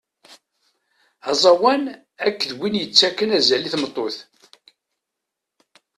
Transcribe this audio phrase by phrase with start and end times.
[1.29, 1.83] Aẓawan
[2.25, 4.17] akked win yettakken azal i tmeṭṭut.